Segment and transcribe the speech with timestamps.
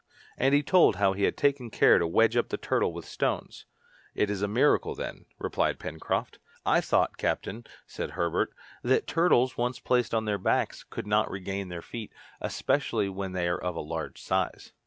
[0.35, 3.65] And he told how he had taken care to wedge up the turtle with stones.
[4.15, 6.39] "It is a miracle, then!" replied Pencroft.
[6.65, 8.51] "I thought, captain," said Herbert,
[8.81, 13.47] "that turtles, once placed on their backs, could not regain their feet, especially when they
[13.47, 14.73] are of a large size?"